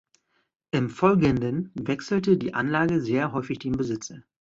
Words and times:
Im 0.71 0.89
Folgenden 0.89 1.69
wechselte 1.75 2.35
die 2.35 2.55
Anlage 2.55 3.01
sehr 3.01 3.33
häufig 3.33 3.59
den 3.59 3.73
Besitzer. 3.73 4.23